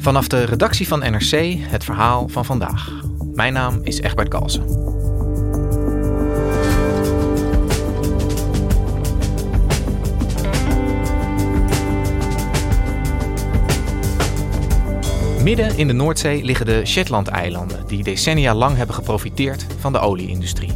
[0.00, 3.02] Vanaf de redactie van NRC het verhaal van vandaag.
[3.34, 4.64] Mijn naam is Egbert Kalsen.
[15.42, 20.72] Midden in de Noordzee liggen de Shetland-eilanden, die decennia lang hebben geprofiteerd van de olieindustrie.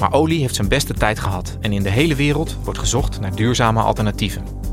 [0.00, 3.34] Maar olie heeft zijn beste tijd gehad en in de hele wereld wordt gezocht naar
[3.34, 4.67] duurzame alternatieven.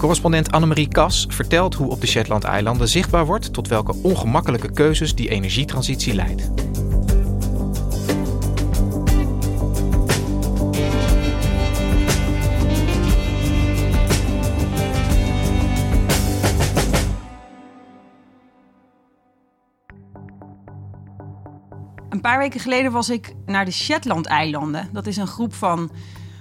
[0.00, 5.28] Correspondent Annemarie Kas vertelt hoe op de Shetland-eilanden zichtbaar wordt tot welke ongemakkelijke keuzes die
[5.28, 6.50] energietransitie leidt.
[22.08, 24.88] Een paar weken geleden was ik naar de Shetland-eilanden.
[24.92, 25.90] Dat is een groep van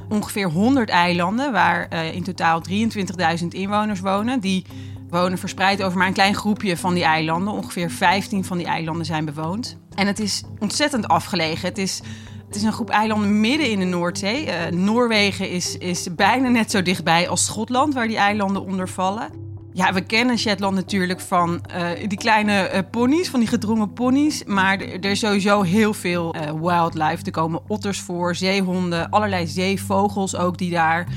[0.09, 4.39] ongeveer 100 eilanden, waar uh, in totaal 23.000 inwoners wonen.
[4.39, 4.65] Die
[5.09, 7.53] wonen verspreid over maar een klein groepje van die eilanden.
[7.53, 9.77] Ongeveer 15 van die eilanden zijn bewoond.
[9.95, 11.67] En het is ontzettend afgelegen.
[11.67, 12.01] Het is,
[12.47, 14.45] het is een groep eilanden midden in de Noordzee.
[14.45, 19.48] Uh, Noorwegen is, is bijna net zo dichtbij als Schotland, waar die eilanden onder vallen.
[19.79, 24.43] Ja, we kennen Shetland natuurlijk van uh, die kleine uh, ponies, van die gedrongen ponies.
[24.43, 27.25] Maar er is sowieso heel veel uh, wildlife.
[27.25, 31.07] Er komen otters voor, zeehonden, allerlei zeevogels ook die daar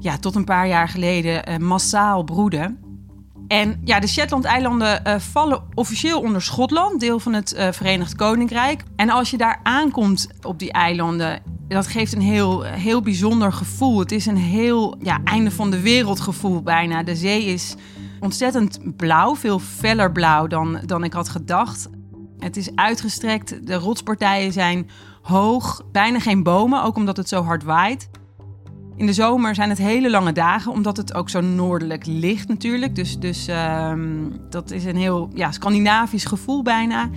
[0.00, 2.78] ja, tot een paar jaar geleden massaal broeden.
[3.48, 8.82] En ja, de Shetland-eilanden vallen officieel onder Schotland, deel van het Verenigd Koninkrijk.
[8.96, 13.98] En als je daar aankomt op die eilanden, dat geeft een heel, heel bijzonder gevoel.
[13.98, 17.02] Het is een heel ja, einde van de wereld gevoel bijna.
[17.02, 17.74] De zee is
[18.20, 21.88] ontzettend blauw, veel feller blauw dan, dan ik had gedacht.
[22.38, 24.88] Het is uitgestrekt, de rotspartijen zijn
[25.22, 28.10] hoog, bijna geen bomen, ook omdat het zo hard waait.
[28.96, 32.94] In de zomer zijn het hele lange dagen, omdat het ook zo noordelijk ligt natuurlijk.
[32.94, 33.92] Dus, dus uh,
[34.50, 37.10] dat is een heel ja, Scandinavisch gevoel bijna.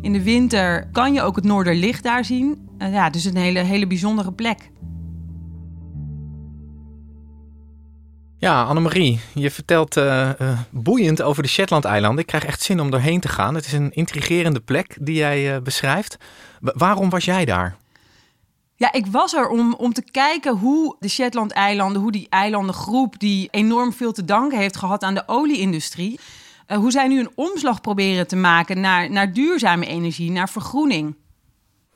[0.00, 2.68] In de winter kan je ook het noorderlicht daar zien.
[2.78, 4.70] Uh, ja, dus een hele, hele bijzondere plek.
[8.38, 12.20] Ja, Annemarie, je vertelt uh, uh, boeiend over de Shetland-eilanden.
[12.20, 13.54] Ik krijg echt zin om doorheen te gaan.
[13.54, 16.16] Het is een intrigerende plek die jij uh, beschrijft.
[16.60, 17.76] Waarom was jij daar?
[18.74, 23.48] Ja, ik was er om, om te kijken hoe de Shetland-eilanden, hoe die eilandengroep, die
[23.50, 26.20] enorm veel te danken heeft gehad aan de olieindustrie,
[26.66, 31.16] hoe zij nu een omslag proberen te maken naar, naar duurzame energie, naar vergroening.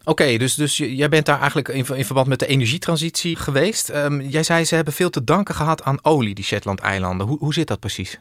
[0.05, 3.89] Oké, dus, dus jij bent daar eigenlijk in, verband met de energietransitie geweest.
[3.89, 7.27] Um, jij zei ze hebben veel te danken gehad aan olie, die Shetland-eilanden.
[7.27, 8.19] Hoe, hoe zit dat precies?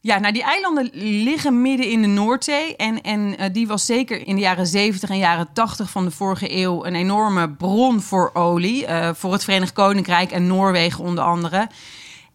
[0.00, 0.90] Ja, nou die eilanden
[1.22, 2.76] liggen midden in de Noordzee.
[2.76, 6.10] En, en uh, die was zeker in de jaren 70 en jaren 80 van de
[6.10, 8.86] vorige eeuw een enorme bron voor olie.
[8.86, 11.68] Uh, voor het Verenigd Koninkrijk en Noorwegen onder andere.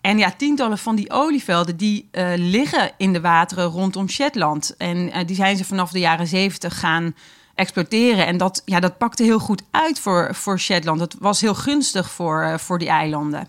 [0.02, 4.75] En ja, tientallen van die olievelden die uh, liggen in de wateren rondom Shetland.
[4.78, 7.16] En die zijn ze vanaf de jaren 70 gaan
[7.56, 8.25] exploiteren.
[8.25, 11.00] En dat, ja, dat pakte heel goed uit voor, voor Shetland.
[11.00, 13.47] Dat was heel gunstig voor, uh, voor die eilanden.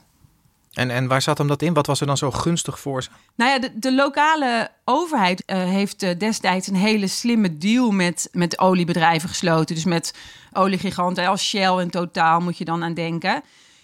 [0.73, 1.75] En, en waar zat hem dat in?
[1.75, 3.09] Wat was er dan zo gunstig voor ze?
[3.35, 8.29] Nou ja, de, de lokale overheid uh, heeft uh, destijds een hele slimme deal met,
[8.33, 9.75] met oliebedrijven gesloten.
[9.75, 10.15] Dus met
[10.53, 13.43] oliegiganten als Shell en Totaal moet je dan aan denken.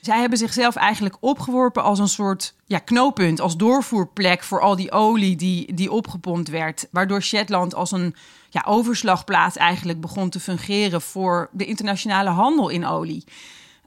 [0.08, 4.92] Zij hebben zichzelf eigenlijk opgeworpen als een soort ja, knooppunt, als doorvoerplek voor al die
[4.92, 6.88] olie die, die opgepompt werd.
[6.90, 8.14] Waardoor Shetland als een
[8.50, 13.24] ja, overslagplaats eigenlijk begon te fungeren voor de internationale handel in olie.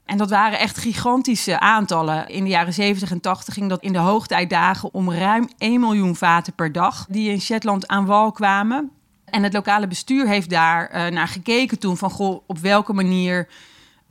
[0.04, 2.28] En dat waren echt gigantische aantallen.
[2.28, 6.16] In de jaren 70 en 80 ging dat in de hoogtijdagen om ruim 1 miljoen
[6.16, 8.90] vaten per dag die in Shetland aan wal kwamen.
[9.24, 13.48] En het lokale bestuur heeft daar uh, naar gekeken toen van goh, op welke manier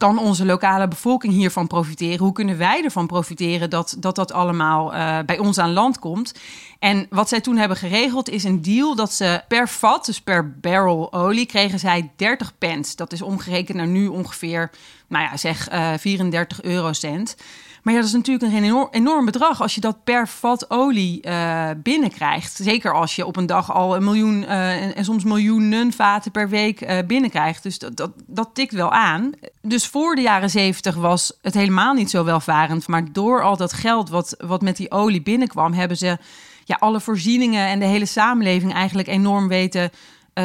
[0.01, 2.19] kan onze lokale bevolking hiervan profiteren?
[2.19, 6.33] Hoe kunnen wij ervan profiteren dat dat, dat allemaal uh, bij ons aan land komt?
[6.79, 10.51] En wat zij toen hebben geregeld is een deal dat ze per vat, dus per
[10.59, 12.95] barrel olie, kregen zij 30 pence.
[12.95, 14.71] Dat is omgerekend naar nu ongeveer,
[15.07, 17.35] nou ja, zeg uh, 34 eurocent.
[17.81, 21.27] Maar ja, dat is natuurlijk een enorm, enorm bedrag als je dat per vat olie
[21.27, 22.59] uh, binnenkrijgt.
[22.61, 26.49] Zeker als je op een dag al een miljoen uh, en, soms miljoenen vaten per
[26.49, 27.63] week uh, binnenkrijgt.
[27.63, 29.31] Dus dat, dat, dat tikt wel aan.
[29.61, 32.87] Dus voor de jaren zeventig was het helemaal niet zo welvarend.
[32.87, 36.17] Maar door al dat geld wat, wat met die olie binnenkwam, hebben ze
[36.63, 39.91] ja, alle voorzieningen en de hele samenleving eigenlijk enorm weten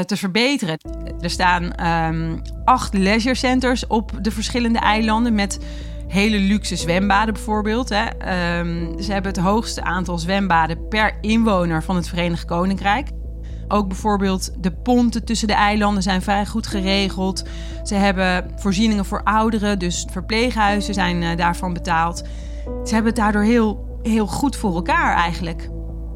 [0.06, 0.78] te verbeteren.
[1.20, 5.58] Er staan um, acht leisure centers op de verschillende eilanden met
[6.16, 7.88] hele luxe zwembaden bijvoorbeeld.
[7.88, 8.04] Hè.
[8.58, 13.08] Um, ze hebben het hoogste aantal zwembaden per inwoner van het Verenigd Koninkrijk.
[13.68, 17.44] Ook bijvoorbeeld de ponten tussen de eilanden zijn vrij goed geregeld.
[17.82, 22.16] Ze hebben voorzieningen voor ouderen, dus verpleeghuizen zijn uh, daarvan betaald.
[22.84, 25.68] Ze hebben het daardoor heel, heel goed voor elkaar eigenlijk.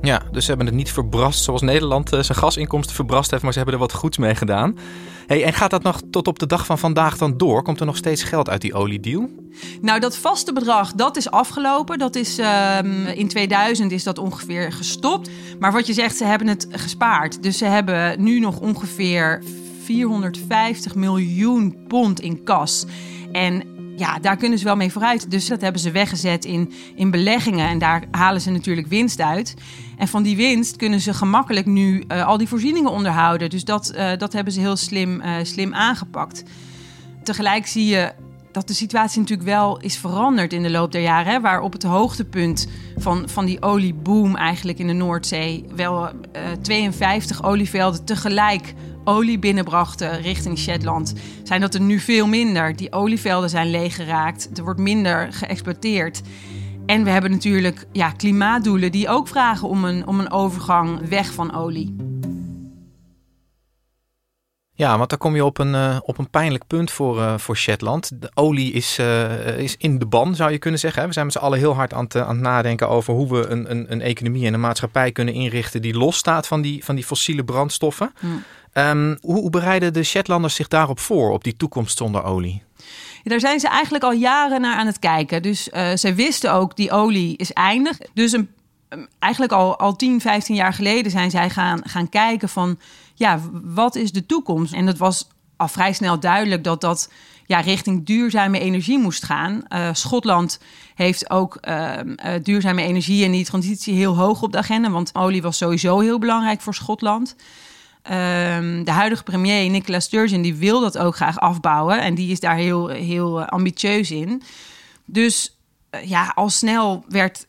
[0.03, 3.53] Ja, dus ze hebben het niet verbrast zoals Nederland uh, zijn gasinkomsten verbrast heeft, maar
[3.53, 4.79] ze hebben er wat goeds mee gedaan.
[5.27, 7.63] Hey, en gaat dat nog tot op de dag van vandaag dan door?
[7.63, 9.29] Komt er nog steeds geld uit die oliedeal?
[9.81, 11.99] Nou, dat vaste bedrag, dat is afgelopen.
[11.99, 15.31] Dat is, um, in 2000 is dat ongeveer gestopt.
[15.59, 17.43] Maar wat je zegt, ze hebben het gespaard.
[17.43, 19.43] Dus ze hebben nu nog ongeveer
[19.83, 22.85] 450 miljoen pond in kas.
[23.33, 25.31] En ja, daar kunnen ze wel mee vooruit.
[25.31, 27.69] Dus dat hebben ze weggezet in, in beleggingen.
[27.69, 29.55] En daar halen ze natuurlijk winst uit.
[29.97, 33.51] En van die winst kunnen ze gemakkelijk nu uh, al die voorzieningen onderhouden.
[33.51, 36.43] Dus dat, uh, dat hebben ze heel slim, uh, slim aangepakt.
[37.23, 38.13] Tegelijk zie je
[38.53, 41.33] dat de situatie natuurlijk wel is veranderd in de loop der jaren.
[41.33, 45.65] Hè, waar op het hoogtepunt van, van die olieboom eigenlijk in de Noordzee...
[45.75, 46.11] wel
[46.63, 48.75] 52 olievelden tegelijk
[49.05, 52.77] olie binnenbrachten richting Shetland, zijn dat er nu veel minder.
[52.77, 56.21] Die olievelden zijn leeggeraakt, er wordt minder geëxploiteerd.
[56.87, 61.33] En we hebben natuurlijk ja, klimaatdoelen die ook vragen om een, om een overgang weg
[61.33, 61.97] van olie.
[64.81, 67.57] Ja, want daar kom je op een, uh, op een pijnlijk punt voor, uh, voor
[67.57, 68.21] Shetland.
[68.21, 71.07] De olie is, uh, is in de ban, zou je kunnen zeggen.
[71.07, 73.47] We zijn met z'n allen heel hard aan het, aan het nadenken over hoe we
[73.47, 77.05] een, een, een, economie en een maatschappij kunnen inrichten die losstaat van die, van die
[77.05, 78.13] fossiele brandstoffen.
[78.19, 78.43] Hmm.
[78.73, 82.63] Um, hoe, bereiden de Shetlanders zich daarop voor, op die toekomst zonder olie?
[83.23, 85.43] Daar zijn ze eigenlijk al jaren naar aan het kijken.
[85.43, 87.99] Dus uh, ze wisten ook, die olie is eindig.
[88.15, 88.49] Dus een,
[89.19, 92.79] eigenlijk al, al 10, 15 jaar geleden zijn zij gaan, gaan kijken van...
[93.15, 94.73] ja, wat is de toekomst?
[94.73, 97.11] En dat was al vrij snel duidelijk dat dat
[97.47, 99.63] ja, richting duurzame energie moest gaan.
[99.69, 100.61] Uh, Schotland
[100.95, 104.91] heeft ook uh, uh, duurzame energie en die transitie heel hoog op de agenda...
[104.91, 107.37] want olie was sowieso heel belangrijk voor Schotland...
[108.03, 112.41] Um, de huidige premier Nicola Sturgeon die wil dat ook graag afbouwen en die is
[112.41, 114.43] daar heel, heel ambitieus in.
[115.05, 115.59] Dus
[115.91, 117.47] uh, ja, al snel werd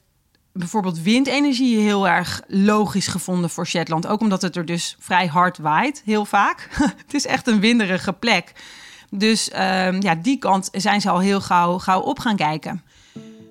[0.53, 4.07] bijvoorbeeld windenergie heel erg logisch gevonden voor Shetland.
[4.07, 6.67] Ook omdat het er dus vrij hard waait, heel vaak.
[7.05, 8.51] het is echt een winderige plek.
[9.09, 12.83] Dus um, ja, die kant zijn ze al heel gauw, gauw op gaan kijken.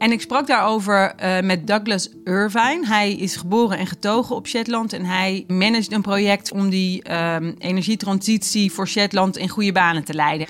[0.01, 2.87] En ik sprak daarover uh, met Douglas Irvine.
[2.87, 7.55] Hij is geboren en getogen op Shetland en hij managt een project om die um,
[7.59, 10.47] energietransitie voor Shetland in goede banen te leiden.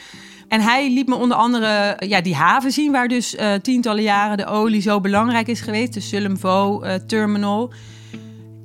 [0.48, 4.36] En hij liet me onder andere ja, die haven zien, waar dus uh, tientallen jaren
[4.36, 7.72] de olie zo belangrijk is geweest, de Sullom uh, Terminal.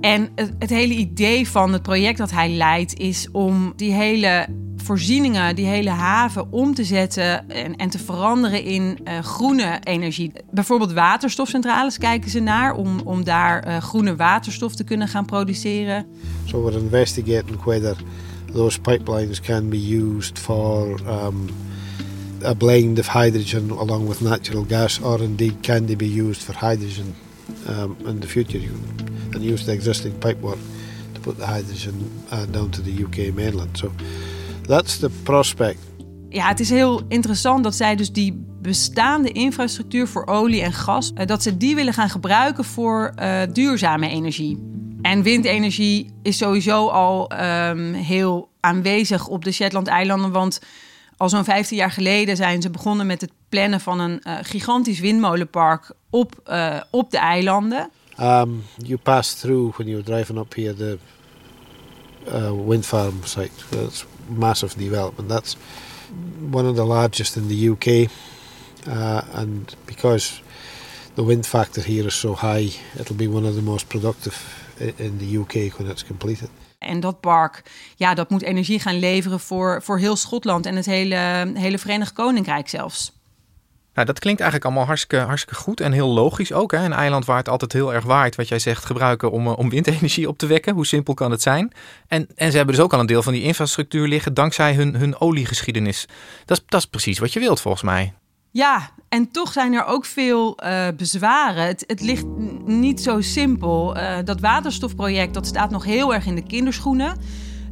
[0.02, 0.30] En
[0.60, 4.48] het hele idee van het project dat hij leidt is om die hele
[4.86, 10.32] voorzieningen, die hele haven om te zetten en, en te veranderen in uh, groene energie.
[10.52, 16.06] Bijvoorbeeld waterstofcentrales kijken ze naar om, om daar uh, groene waterstof te kunnen gaan produceren.
[16.46, 17.96] So we're investigating whether
[18.54, 21.50] those pipelines can be used for um,
[22.44, 26.54] a blend of hydrogen along with natural gas, or indeed can they be used for
[26.54, 27.16] hydrogen
[27.68, 28.62] um, in the future
[29.34, 30.60] and use the existing pipework
[31.14, 33.78] to put the hydrogen uh, down to the UK mainland.
[33.78, 33.92] So
[34.68, 35.80] That's the prospect.
[36.30, 41.12] Ja, het is heel interessant dat zij dus die bestaande infrastructuur voor olie en gas,
[41.14, 44.74] eh, dat ze die willen gaan gebruiken voor uh, duurzame energie.
[45.02, 50.62] En windenergie is sowieso al um, heel aanwezig op de Shetland-eilanden, want
[51.18, 55.00] al zo'n 15 jaar geleden zijn ze begonnen met het plannen van een uh, gigantisch
[55.00, 57.90] windmolenpark op, uh, op de eilanden.
[58.22, 60.98] Um, you pass through when you're driving up here the
[62.28, 63.52] uh, wind farm site.
[63.70, 65.30] That's massive development.
[65.30, 65.58] That's
[66.52, 68.10] one of the largest in the UK,
[68.88, 70.42] uh, and because
[71.14, 74.36] the wind factor here is so high, it'll be one of the most productive
[74.98, 76.50] in the UK when it's completed.
[76.78, 77.62] En dat park,
[77.96, 82.14] ja, dat moet energie gaan leveren voor, voor heel Schotland en het hele, hele Verenigd
[82.14, 83.12] Koninkrijk zelfs.
[83.96, 86.72] Nou, dat klinkt eigenlijk allemaal hartstikke, hartstikke goed en heel logisch ook.
[86.72, 86.78] Hè?
[86.78, 89.70] Een eiland waar het altijd heel erg waait, wat jij zegt, gebruiken om, eh, om
[89.70, 90.74] windenergie op te wekken.
[90.74, 91.72] Hoe simpel kan het zijn?
[92.08, 94.96] En, en ze hebben dus ook al een deel van die infrastructuur liggen dankzij hun,
[94.96, 96.06] hun oliegeschiedenis.
[96.46, 98.14] Dat is, dat is precies wat je wilt volgens mij.
[98.52, 101.68] Ja, en toch zijn er ook veel uh, bezwaren.
[101.68, 102.26] Het, het, ligt
[102.66, 103.98] niet zo simpel.
[103.98, 107.18] Uh, dat waterstofproject dat staat nog heel erg in de kinderschoenen.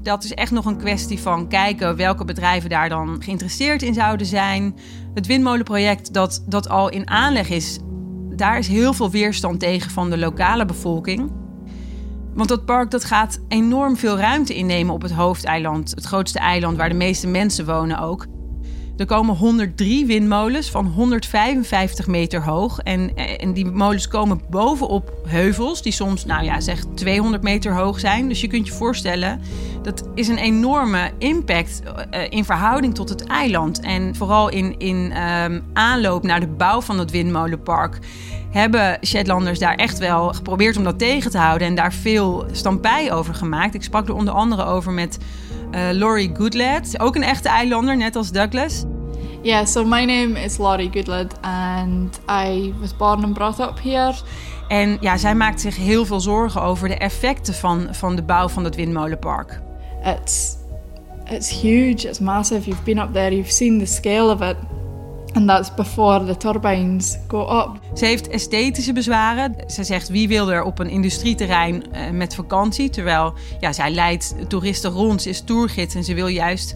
[0.03, 4.25] Dat is echt nog een kwestie van kijken welke bedrijven daar dan geïnteresseerd in zouden
[4.25, 4.75] zijn.
[5.13, 7.79] Het windmolenproject dat, dat al in aanleg is,
[8.35, 11.31] daar is heel veel weerstand tegen van de lokale bevolking.
[12.33, 15.89] Want dat park dat gaat enorm veel ruimte innemen op het hoofdeiland.
[15.89, 18.25] Het grootste eiland waar de meeste mensen wonen ook.
[18.97, 22.79] Er komen 103 windmolens van 155 meter hoog.
[22.79, 27.99] En, en die molens komen bovenop heuvels die soms, nou ja, zeg 200 meter hoog
[27.99, 28.27] zijn.
[28.27, 29.41] Dus je kunt je voorstellen,
[29.81, 33.79] dat is een enorme impact uh, in verhouding tot het eiland.
[33.79, 37.99] En vooral in, in um, aanloop naar de bouw van het windmolenpark
[38.51, 43.13] hebben Shetlanders daar echt wel geprobeerd om dat tegen te houden en daar veel stampij
[43.13, 43.73] over gemaakt.
[43.73, 45.17] Ik sprak er onder andere over met
[45.75, 48.83] uh, Laurie Goodlad, ook een echte eilander, net als Douglas.
[49.41, 54.13] Yeah, so my name is Laurie Goodlad and I was born and brought up here.
[54.67, 58.49] En ja, zij maakt zich heel veel zorgen over de effecten van, van de bouw
[58.49, 59.61] van het windmolenpark.
[60.03, 60.57] It's,
[61.25, 62.65] it's huge, it's massive.
[62.65, 64.55] You've been up there, you've seen the scale of it.
[65.33, 67.97] And that's before the turbines go up.
[67.97, 69.55] Ze heeft esthetische bezwaren.
[69.67, 72.89] Ze zegt wie wil er op een industrieterrein uh, met vakantie.
[72.89, 76.75] Terwijl ja, zij leidt toeristen rond, ze is tourgids en ze wil juist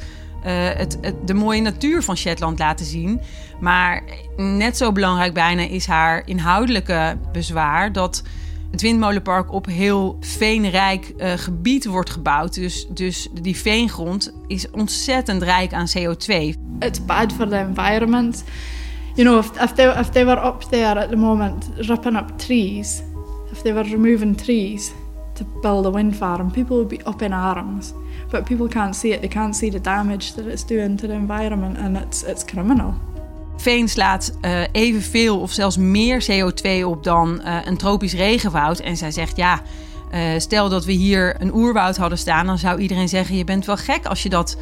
[0.50, 3.22] het, het, de mooie natuur van Shetland laten zien.
[3.60, 4.04] Maar
[4.38, 8.24] net zo belangrijk bijna is haar inhoudelijke bezwaar dat
[8.72, 12.54] het windmolenpark op heel veenrijk uh, gebied wordt gebouwd.
[12.54, 16.34] Dus, dus die veengrond is ontzettend rijk aan CO2.
[16.80, 18.44] It's bad for the environment.
[19.16, 22.38] You know, if, if, they, if they were up there at the moment ripping up
[22.38, 23.04] trees,
[23.52, 24.92] if they were removing trees
[25.34, 27.94] to build a wind farm, people would be up in arms.
[28.30, 29.22] But people can't see it.
[29.22, 32.94] They can't see the damage that it's doing to the environment and it's, it's criminal.
[33.58, 38.80] Veen slaat uh, evenveel of zelfs meer CO2 op dan uh, een tropisch regenwoud.
[38.80, 39.62] En zij zegt ja.
[40.14, 43.66] Uh, stel dat we hier een oerwoud hadden staan, dan zou iedereen zeggen: Je bent
[43.66, 44.58] wel gek als je dat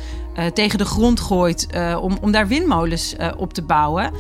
[0.54, 1.68] tegen de grond gooit
[2.02, 4.12] om, om daar windmolens op te bouwen.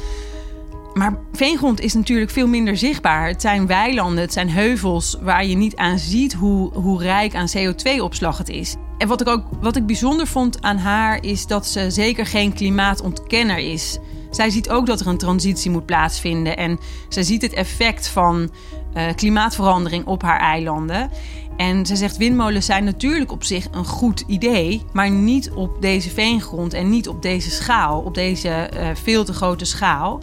[0.93, 3.27] Maar veengrond is natuurlijk veel minder zichtbaar.
[3.27, 7.49] Het zijn weilanden, het zijn heuvels waar je niet aan ziet hoe, hoe rijk aan
[7.57, 8.75] CO2-opslag het is.
[8.97, 12.53] En wat ik ook wat ik bijzonder vond aan haar is dat ze zeker geen
[12.53, 13.97] klimaatontkenner is.
[14.35, 18.51] Zij ziet ook dat er een transitie moet plaatsvinden en zij ziet het effect van
[18.97, 21.09] uh, klimaatverandering op haar eilanden.
[21.57, 26.09] En ze zegt windmolens zijn natuurlijk op zich een goed idee, maar niet op deze
[26.09, 30.21] veengrond en niet op deze schaal, op deze uh, veel te grote schaal.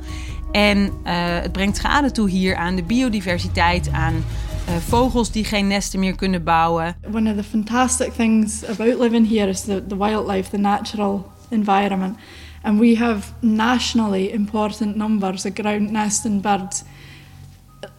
[0.50, 0.90] En uh,
[1.40, 4.25] het brengt schade toe hier aan de biodiversiteit, aan
[4.88, 6.97] vogels die geen nesten meer kunnen bouwen.
[7.14, 12.16] One of the fantastic things about living here is the, the wildlife, the natural environment.
[12.62, 16.85] And we have nationally important numbers of ground nesting birds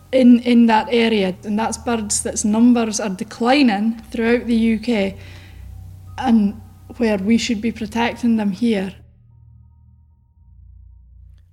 [0.10, 1.34] in, in that area.
[1.46, 5.16] And that's birds that's numbers are declining throughout the UK.
[6.18, 6.54] And
[6.98, 9.02] where we should be protecting them here.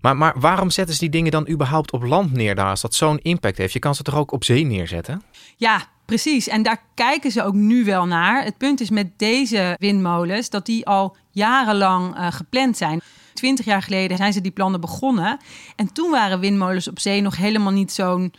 [0.01, 2.95] Maar, maar waarom zetten ze die dingen dan überhaupt op land neer daar als dat
[2.95, 3.73] zo'n impact heeft?
[3.73, 5.23] Je kan ze toch ook op zee neerzetten?
[5.57, 6.49] Ja, precies.
[6.49, 8.45] En daar kijken ze ook nu wel naar.
[8.45, 13.01] Het punt is met deze windmolens dat die al jarenlang uh, gepland zijn.
[13.35, 15.39] Twintig jaar geleden zijn ze die plannen begonnen.
[15.77, 18.33] En toen waren windmolens op zee nog helemaal niet zo'n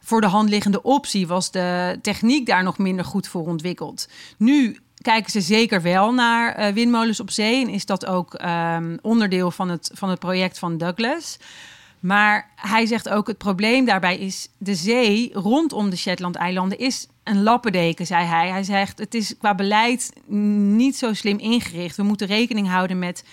[0.00, 1.26] voor de hand liggende optie.
[1.26, 4.08] Was de techniek daar nog minder goed voor ontwikkeld.
[4.38, 7.64] Nu kijken ze zeker wel naar uh, windmolens op zee.
[7.64, 11.38] En is dat ook um, onderdeel van het, van het project van Douglas.
[12.00, 17.42] Maar hij zegt ook: het probleem daarbij is de zee rondom de Shetland-eilanden is een
[17.42, 18.48] lappendeken, zei hij.
[18.50, 21.96] Hij zegt: het is qua beleid niet zo slim ingericht.
[21.96, 23.24] We moeten rekening houden met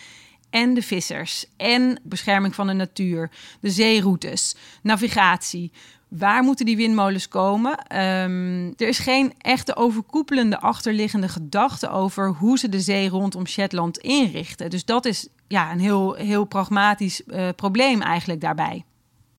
[0.50, 5.72] en de vissers en bescherming van de natuur, de zeeroutes, navigatie.
[6.08, 7.72] Waar moeten die windmolens komen?
[7.72, 13.98] Um, er is geen echte overkoepelende achterliggende gedachte over hoe ze de zee rondom Shetland
[13.98, 14.70] inrichten.
[14.70, 18.86] Dus dat is ja, een heel, heel pragmatisch uh, probleem eigenlijk daarbij.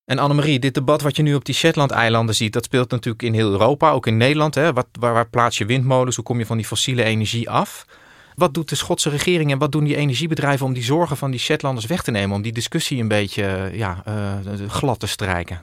[0.05, 3.33] En Annemarie, dit debat wat je nu op die Shetland-eilanden ziet, dat speelt natuurlijk in
[3.33, 4.55] heel Europa, ook in Nederland.
[4.55, 4.73] Hè?
[4.73, 6.15] Waar, waar plaats je windmolens?
[6.15, 7.85] Hoe kom je van die fossiele energie af?
[8.35, 11.39] Wat doet de Schotse regering en wat doen die energiebedrijven om die zorgen van die
[11.39, 12.35] Shetlanders weg te nemen?
[12.35, 14.33] Om die discussie een beetje ja, uh,
[14.67, 15.61] glad te strijken?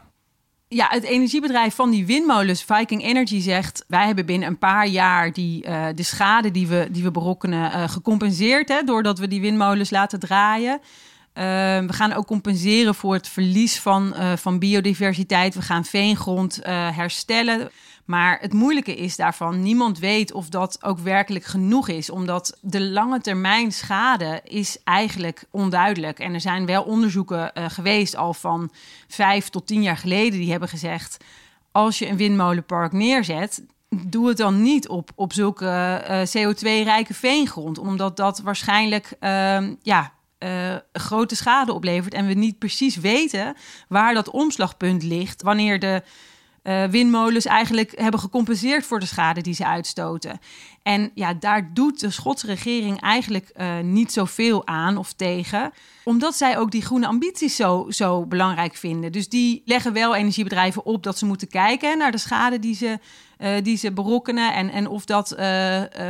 [0.75, 3.85] Ja, het energiebedrijf van die windmolens, Viking Energy, zegt...
[3.89, 7.71] wij hebben binnen een paar jaar die, uh, de schade die we, die we berokkenen
[7.71, 8.69] uh, gecompenseerd...
[8.69, 10.73] Hè, doordat we die windmolens laten draaien.
[10.73, 11.43] Uh,
[11.79, 15.55] we gaan ook compenseren voor het verlies van, van biodiversiteit.
[15.55, 16.61] We gaan veengrond
[16.95, 17.71] herstellen.
[18.05, 22.11] Maar het moeilijke is daarvan, niemand weet of dat ook werkelijk genoeg is.
[22.11, 26.19] Omdat de lange termijn schade is eigenlijk onduidelijk.
[26.19, 28.71] En er zijn wel onderzoeken uh, geweest al van
[29.09, 31.25] vijf tot tien jaar geleden die hebben gezegd...
[31.73, 35.65] als je een windmolenpark neerzet, doe het dan niet op, op zulke
[36.09, 37.79] uh, CO2-rijke veengrond.
[37.79, 42.15] Omdat dat waarschijnlijk uh, ja, uh, grote schade oplevert.
[42.15, 43.57] En we niet precies weten
[43.89, 46.03] waar dat omslagpunt ligt wanneer de
[46.65, 50.39] uh, windmolens eigenlijk hebben gecompenseerd voor de schade die ze uitstoten.
[50.83, 55.73] En ja, daar doet de Schotse regering eigenlijk uh, niet zoveel aan of tegen,
[56.05, 59.13] omdat zij ook die groene ambities zo, zo belangrijk vinden.
[59.13, 62.99] Dus die leggen wel energiebedrijven op dat ze moeten kijken naar de schade die ze,
[63.39, 65.37] uh, die ze berokkenen en, en of dat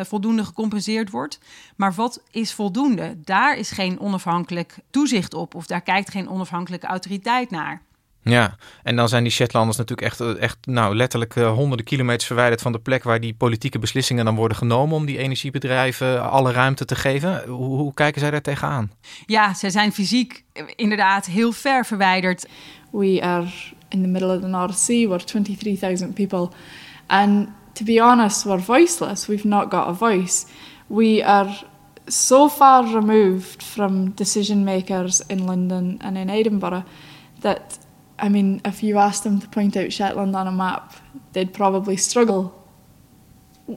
[0.02, 1.38] voldoende gecompenseerd wordt.
[1.76, 3.20] Maar wat is voldoende?
[3.24, 7.82] Daar is geen onafhankelijk toezicht op of daar kijkt geen onafhankelijke autoriteit naar.
[8.24, 12.26] Ja, en dan zijn die Shetlanders natuurlijk echt, eh, echt nou, letterlijk uh, honderden kilometers
[12.26, 16.52] verwijderd van de plek waar die politieke beslissingen dan worden genomen om die energiebedrijven alle
[16.52, 17.44] ruimte te geven.
[17.48, 18.90] Hoe, hoe kijken zij daar tegenaan?
[19.26, 20.44] Ja, zij zijn fysiek
[20.76, 22.46] inderdaad heel ver verwijderd.
[22.90, 23.46] We are
[23.88, 26.48] in the middle of the North Sea, we're 23,000 people.
[27.06, 29.26] And to be honest, we're voiceless.
[29.26, 30.46] We've not got a voice.
[30.86, 31.50] We are
[32.06, 36.84] so far removed from decision makers in London and in Edinburgh
[37.40, 37.78] that
[38.22, 40.92] I mean, if you asked them to point out Shetland on a map,
[41.30, 42.52] they'd probably struggle.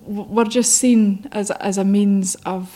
[0.08, 2.70] We're just seen as, as a means of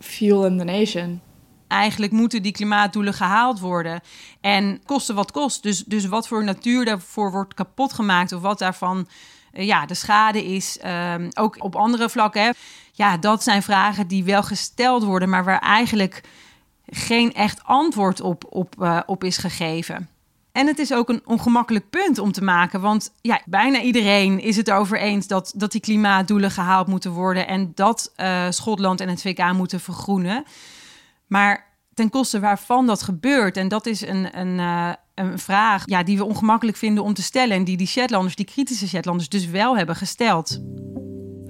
[0.00, 1.20] fueling the nation.
[1.68, 4.00] Eigenlijk moeten die klimaatdoelen gehaald worden.
[4.40, 5.62] En kosten wat kost.
[5.62, 8.32] Dus, dus wat voor natuur daarvoor wordt kapot gemaakt...
[8.32, 9.08] of wat daarvan
[9.52, 12.54] uh, ja, de schade is, uh, ook op andere vlakken.
[12.92, 15.28] Ja, dat zijn vragen die wel gesteld worden...
[15.28, 16.20] maar waar eigenlijk
[16.86, 20.08] geen echt antwoord op, op, uh, op is gegeven.
[20.54, 22.80] En het is ook een ongemakkelijk punt om te maken.
[22.80, 27.46] Want ja, bijna iedereen is het erover eens dat, dat die klimaatdoelen gehaald moeten worden.
[27.46, 30.44] En dat uh, Schotland en het VK moeten vergroenen.
[31.26, 33.56] Maar ten koste waarvan dat gebeurt.
[33.56, 37.22] En dat is een, een, uh, een vraag ja, die we ongemakkelijk vinden om te
[37.22, 37.56] stellen.
[37.56, 40.60] En die die Shetlanders, die kritische Shetlanders, dus wel hebben gesteld.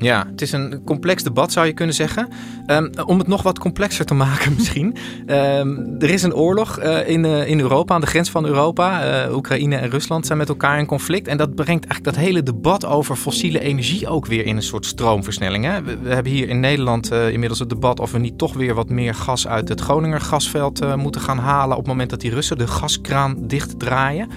[0.05, 2.29] Ja, het is een complex debat zou je kunnen zeggen.
[2.67, 4.97] Um, om het nog wat complexer te maken misschien.
[5.27, 9.25] Um, er is een oorlog uh, in, uh, in Europa, aan de grens van Europa.
[9.27, 11.29] Uh, Oekraïne en Rusland zijn met elkaar in conflict.
[11.29, 14.87] En dat brengt eigenlijk dat hele debat over fossiele energie ook weer in een soort
[14.87, 15.65] stroomversnelling.
[15.65, 15.83] Hè?
[15.83, 18.89] We, we hebben hier in Nederland inmiddels het debat of we niet toch weer wat
[18.89, 21.77] meer gas uit het Groninger gasveld moeten gaan halen.
[21.77, 24.29] op het moment dat die Russen de gaskraan dichtdraaien.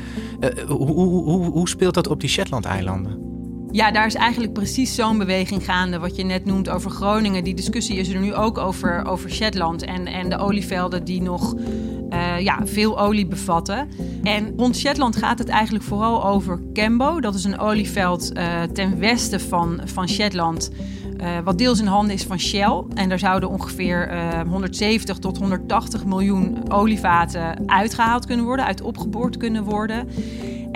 [0.68, 3.37] hoe, hoe, hoe, hoe speelt dat op die Shetland-eilanden?
[3.72, 6.00] Ja, daar is eigenlijk precies zo'n beweging gaande.
[6.00, 7.44] Wat je net noemt over Groningen.
[7.44, 11.56] Die discussie is er nu ook over, over Shetland en, en de olievelden die nog
[12.10, 13.90] uh, ja, veel olie bevatten.
[14.24, 17.20] En rond Shetland gaat het eigenlijk vooral over Cambo.
[17.20, 20.72] Dat is een olieveld uh, ten westen van, van Shetland.
[21.22, 22.84] Uh, wat deels in handen is van Shell.
[22.94, 24.12] En daar zouden ongeveer
[24.48, 30.08] 170 tot 180 miljoen olievaten uitgehaald kunnen worden, uit opgeboord kunnen worden.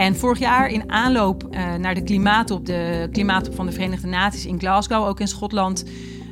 [0.01, 4.45] En vorig jaar in aanloop uh, naar de klimaatop, de klimaatop van de Verenigde Naties
[4.45, 5.85] in Glasgow, ook in Schotland,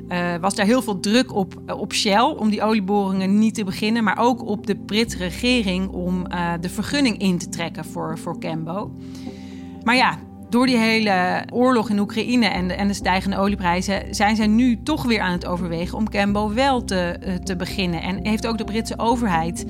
[0.10, 3.64] uh, was daar heel veel druk op, uh, op Shell om die olieboringen niet te
[3.64, 6.24] beginnen, maar ook op de Britse regering om
[6.60, 8.92] de vergunning in te trekken voor, voor Cambo.
[9.84, 14.36] Maar ja, door die hele oorlog in Oekraïne en de, en de stijgende olieprijzen zijn
[14.36, 18.02] zij nu toch weer aan het overwegen om Cambo wel te, te beginnen.
[18.02, 19.66] En heeft ook de Britse overheid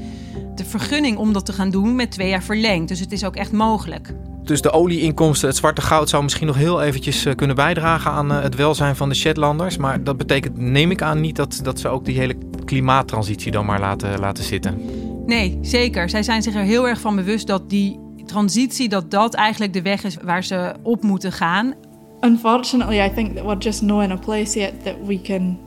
[0.56, 2.88] de vergunning om dat te gaan doen met twee jaar verlengd.
[2.88, 4.14] Dus het is ook echt mogelijk.
[4.44, 8.32] Dus de olieinkomsten, het zwarte goud, zou misschien nog heel eventjes eh, kunnen bijdragen aan
[8.32, 9.78] eh, het welzijn van de Shetlanders.
[9.78, 13.66] Maar dat betekent, neem ik aan, niet dat, dat ze ook die hele klimaattransitie dan
[13.66, 14.82] maar laten, laten zitten.
[15.26, 16.10] Nee, zeker.
[16.10, 19.82] Zij zijn zich er heel erg van bewust dat die transitie, dat dat eigenlijk de
[19.82, 21.74] weg is waar ze op moeten gaan.
[22.22, 25.58] Unfortunately, I think that we're just not in a place yet that we can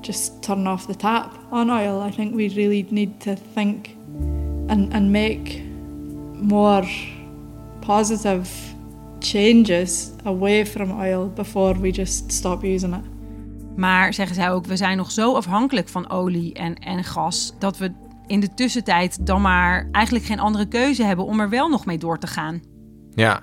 [0.00, 2.06] just turn off the tap on oil.
[2.06, 3.86] I think we really need to think
[4.68, 5.62] and, and make
[6.42, 6.88] more
[7.80, 8.48] positive
[9.20, 13.04] changes away from oil before we just stop using it.
[13.76, 17.78] Maar zeggen zij ook, we zijn nog zo afhankelijk van olie en, en gas dat
[17.78, 17.92] we
[18.26, 21.98] in de tussentijd dan maar eigenlijk geen andere keuze hebben om er wel nog mee
[21.98, 22.62] door te gaan.
[23.14, 23.42] Ja,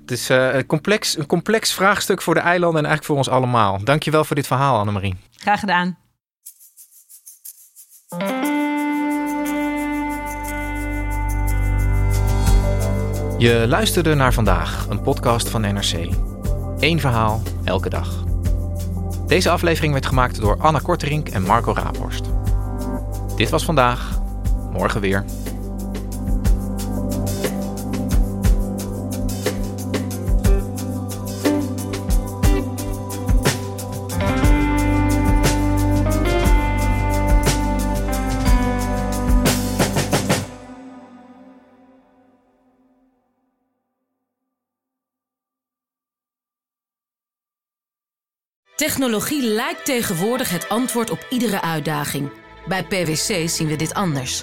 [0.00, 3.28] het is uh, een, complex, een complex vraagstuk voor de eilanden en eigenlijk voor ons
[3.28, 3.84] allemaal.
[3.84, 5.16] Dankjewel voor dit verhaal, Annemarie.
[5.30, 5.98] Graag gedaan.
[13.38, 16.08] Je luisterde naar vandaag, een podcast van NRC.
[16.78, 18.24] Eén verhaal, elke dag.
[19.26, 22.24] Deze aflevering werd gemaakt door Anna Korterink en Marco Raaphorst.
[23.36, 24.19] Dit was vandaag,
[24.72, 25.24] morgen weer.
[48.80, 52.30] Technologie lijkt tegenwoordig het antwoord op iedere uitdaging.
[52.66, 54.42] Bij PwC zien we dit anders.